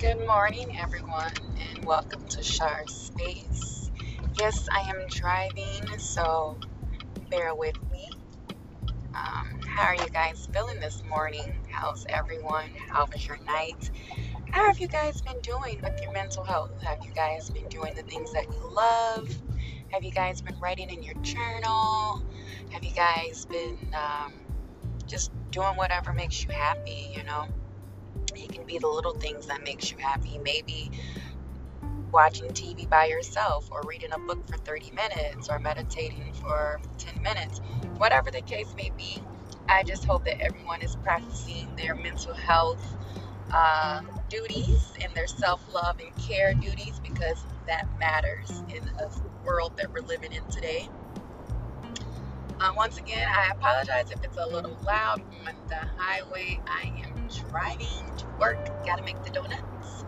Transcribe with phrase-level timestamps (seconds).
[0.00, 3.90] Good morning, everyone, and welcome to Shar Space.
[4.38, 6.58] Yes, I am driving, so
[7.30, 8.08] bear with me.
[9.14, 11.54] Um, how are you guys feeling this morning?
[11.70, 12.70] How's everyone?
[12.88, 13.90] How was your night?
[14.50, 16.82] How have you guys been doing with your mental health?
[16.82, 19.28] Have you guys been doing the things that you love?
[19.90, 22.26] Have you guys been writing in your journal?
[22.70, 24.32] Have you guys been um,
[25.06, 27.46] just doing whatever makes you happy, you know?
[28.36, 30.38] It can be the little things that makes you happy.
[30.38, 30.90] Maybe
[32.12, 37.22] watching TV by yourself or reading a book for 30 minutes or meditating for 10
[37.22, 37.60] minutes.
[37.96, 39.22] Whatever the case may be,
[39.68, 42.96] I just hope that everyone is practicing their mental health
[43.52, 49.10] uh, duties and their self love and care duties because that matters in a
[49.44, 50.88] world that we're living in today.
[52.60, 56.60] Um, once again, I apologize if it's a little loud on the highway.
[56.66, 60.04] I am driving to work, gotta make the donuts.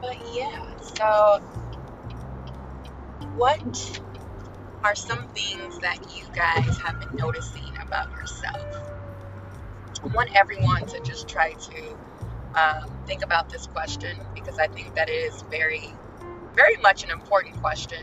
[0.00, 1.40] But yeah, so
[3.34, 4.00] what
[4.84, 8.66] are some things that you guys have been noticing about yourself?
[10.02, 11.98] I want everyone to just try to
[12.54, 15.94] um, think about this question because I think that it is very,
[16.54, 18.02] very much an important question.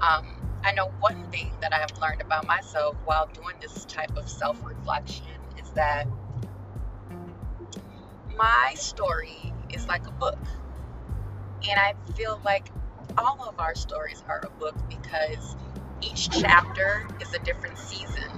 [0.00, 0.24] Um,
[0.64, 4.28] I know one thing that I have learned about myself while doing this type of
[4.28, 5.26] self reflection
[5.58, 6.06] is that
[8.36, 10.38] my story is like a book.
[11.68, 12.70] And I feel like
[13.18, 15.56] all of our stories are a book because
[16.00, 18.30] each chapter is a different season.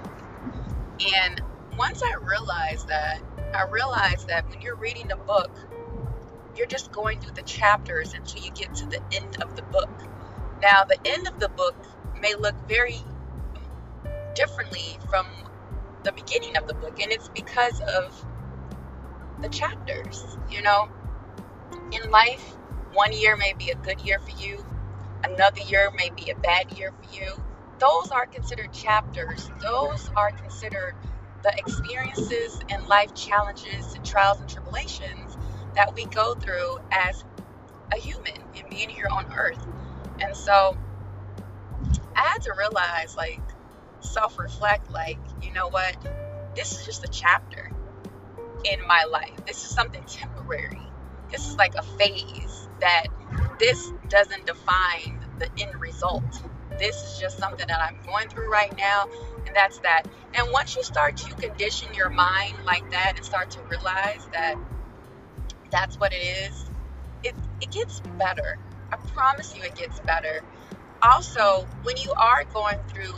[1.16, 1.40] And
[1.78, 3.22] once I realized that,
[3.54, 5.50] I realized that when you're reading a book,
[6.56, 9.90] you're just going through the chapters until you get to the end of the book.
[10.60, 11.76] Now, the end of the book
[12.20, 13.00] may look very
[14.34, 15.26] differently from
[16.04, 18.24] the beginning of the book, and it's because of
[19.42, 20.38] the chapters.
[20.48, 20.88] You know,
[21.92, 22.54] in life,
[22.92, 24.64] one year may be a good year for you,
[25.24, 27.42] another year may be a bad year for you.
[27.78, 30.94] Those are considered chapters, those are considered
[31.42, 35.36] the experiences and life challenges and trials and tribulations
[35.74, 37.24] that we go through as
[37.92, 39.66] a human and being here on earth.
[40.20, 40.76] And so
[42.14, 43.40] I had to realize, like,
[44.00, 45.96] self reflect, like, you know what?
[46.54, 47.71] This is just a chapter
[48.64, 49.36] in my life.
[49.46, 50.92] This is something temporary.
[51.30, 53.06] This is like a phase that
[53.58, 56.24] this doesn't define the end result.
[56.78, 59.06] This is just something that I'm going through right now,
[59.46, 60.04] and that's that.
[60.34, 64.56] And once you start to condition your mind like that and start to realize that
[65.70, 66.70] that's what it is,
[67.24, 68.58] it, it gets better.
[68.92, 70.40] I promise you, it gets better
[71.02, 73.12] also, when you are going through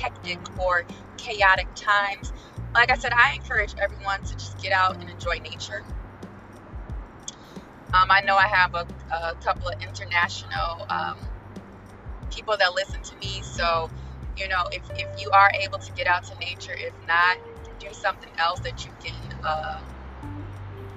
[0.00, 0.84] hectic or
[1.16, 2.32] chaotic times,
[2.74, 5.82] like I said, I encourage everyone to just get out and enjoy nature.
[7.92, 11.18] Um, I know I have a, a couple of international um,
[12.30, 13.90] people that listen to me, so
[14.36, 17.36] you know, if, if you are able to get out to nature, if not,
[17.78, 19.80] do something else that you can uh,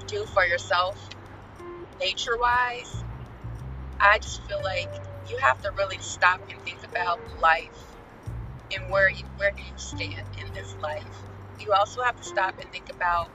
[0.08, 1.10] do for yourself
[2.00, 3.04] nature wise.
[4.00, 4.90] I just feel like
[5.30, 7.84] you have to really stop and think about life
[8.74, 11.33] and where you, where do you stand in this life.
[11.60, 13.32] You also have to stop and think about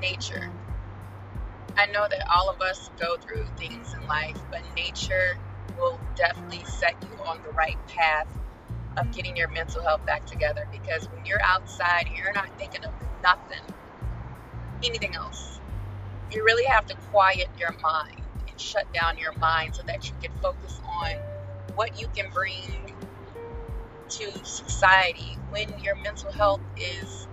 [0.00, 0.52] nature.
[1.76, 5.38] I know that all of us go through things in life, but nature
[5.76, 8.28] will definitely set you on the right path
[8.96, 12.92] of getting your mental health back together because when you're outside, you're not thinking of
[13.22, 13.74] nothing,
[14.84, 15.60] anything else.
[16.30, 20.14] You really have to quiet your mind and shut down your mind so that you
[20.22, 21.12] can focus on
[21.74, 22.95] what you can bring
[24.08, 27.26] to society when your mental health is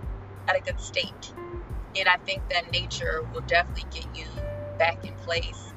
[0.48, 1.32] at a good state.
[1.96, 4.26] And I think that nature will definitely get you
[4.78, 5.72] back in place.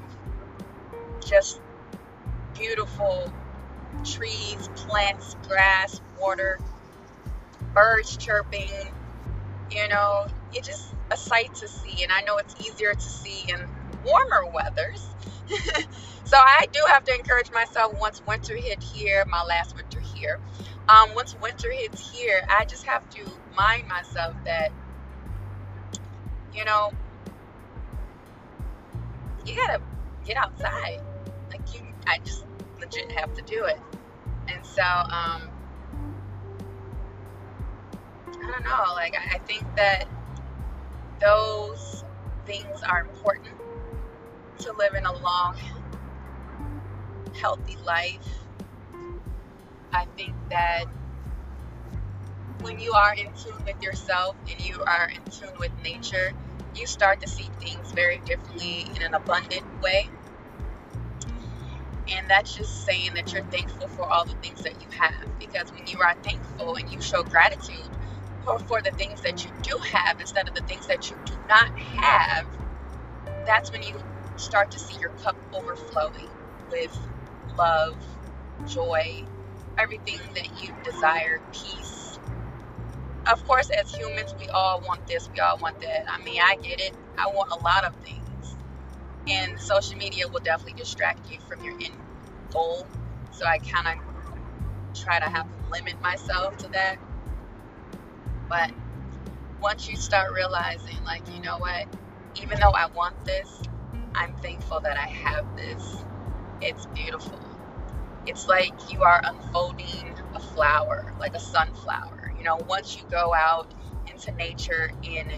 [1.26, 1.62] Just
[2.58, 3.32] beautiful
[4.04, 6.60] trees, plants, grass, water,
[7.74, 8.70] birds chirping.
[9.70, 12.04] You know, it's just a sight to see.
[12.04, 13.68] And I know it's easier to see in
[14.04, 15.08] warmer weathers
[16.26, 20.40] so I do have to encourage myself once winter hit here, my last winter here.
[20.90, 23.26] Um, once winter hits here, I just have to
[23.56, 24.72] mind myself that,
[26.54, 26.92] you know,
[29.46, 29.82] you gotta
[30.26, 31.02] get outside.
[31.50, 32.46] Like you, I just
[32.80, 33.80] legit have to do it.
[34.48, 35.50] And so, um,
[38.28, 38.94] I don't know.
[38.94, 40.06] Like I, I think that
[41.20, 42.06] those
[42.46, 43.56] things are important
[44.60, 45.58] to living a long,
[47.42, 48.47] healthy life.
[49.94, 50.86] I think that
[52.62, 56.34] when you are in tune with yourself and you are in tune with nature,
[56.76, 60.10] you start to see things very differently in an abundant way.
[62.10, 65.28] And that's just saying that you're thankful for all the things that you have.
[65.40, 67.90] Because when you are thankful and you show gratitude
[68.46, 71.34] for, for the things that you do have instead of the things that you do
[71.50, 72.48] not have,
[73.46, 74.02] that's when you
[74.38, 76.30] start to see your cup overflowing
[76.72, 76.98] with
[77.58, 77.98] love,
[78.68, 79.26] joy,
[79.80, 82.20] everything that you desire, peace.
[83.32, 86.06] Of course, as humans, we all want this, we all want that.
[86.12, 86.94] I mean, I get it.
[87.18, 88.58] I want a lot of things.
[89.28, 91.96] And social media will definitely distract you from your end
[92.54, 92.88] goal.
[93.32, 94.16] So I kind of
[94.96, 96.98] try to have to limit myself to that.
[98.50, 98.72] But
[99.62, 101.86] once you start realizing, like, you know what,
[102.36, 103.64] even though I want this,
[104.16, 106.06] I'm thankful that I have this.
[106.62, 107.47] It's beautiful.
[108.28, 112.34] It's like you are unfolding a flower, like a sunflower.
[112.38, 113.74] You know, once you go out
[114.12, 115.32] into nature and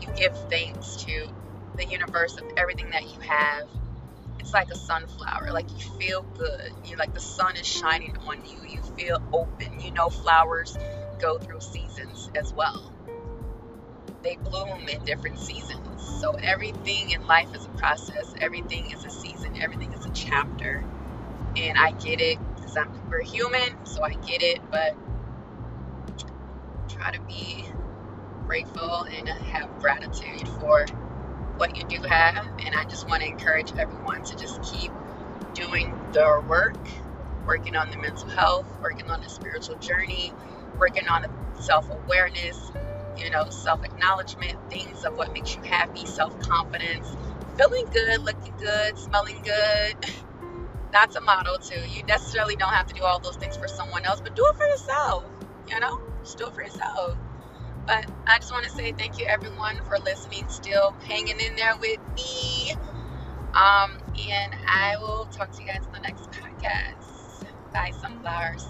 [0.00, 1.28] you give thanks to
[1.76, 3.68] the universe of everything that you have,
[4.40, 5.52] it's like a sunflower.
[5.52, 6.72] Like you feel good.
[6.84, 8.58] You like the sun is shining on you.
[8.68, 9.80] You feel open.
[9.80, 10.76] You know, flowers
[11.20, 12.92] go through seasons as well.
[14.22, 16.02] They bloom in different seasons.
[16.20, 18.34] So everything in life is a process.
[18.40, 19.56] Everything is a season.
[19.60, 20.84] Everything is a chapter.
[21.56, 24.60] And I get it because I'm we're human, so I get it.
[24.70, 24.96] But
[26.88, 27.68] try to be
[28.46, 30.86] grateful and have gratitude for
[31.56, 32.46] what you do have.
[32.66, 34.92] And I just want to encourage everyone to just keep
[35.54, 36.76] doing their work,
[37.46, 40.34] working on the mental health, working on the spiritual journey,
[40.78, 41.26] working on
[41.60, 42.72] self awareness,
[43.16, 47.16] you know, self acknowledgement, things of what makes you happy, self confidence,
[47.58, 49.96] feeling good, looking good, smelling good.
[50.92, 51.80] That's a motto too.
[51.88, 54.56] You necessarily don't have to do all those things for someone else, but do it
[54.56, 55.24] for yourself.
[55.68, 57.16] You know, just do it for yourself.
[57.86, 61.76] But I just want to say thank you everyone for listening, still hanging in there
[61.80, 62.72] with me.
[63.54, 63.98] Um,
[64.30, 67.46] and I will talk to you guys in the next podcast.
[67.72, 68.66] Bye, sunflowers.